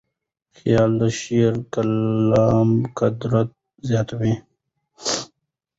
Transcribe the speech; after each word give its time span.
خیال 0.57 0.91
د 1.01 1.03
شعري 1.19 1.47
کلام 1.73 2.69
قدرت 2.99 3.49
زیاتوي. 3.89 4.35